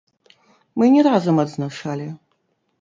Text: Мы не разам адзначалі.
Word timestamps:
Мы 0.79 0.89
не 0.95 1.05
разам 1.09 1.45
адзначалі. 1.45 2.11